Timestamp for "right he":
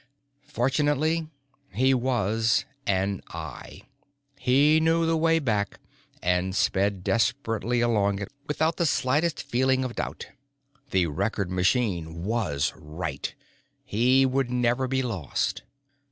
12.75-14.25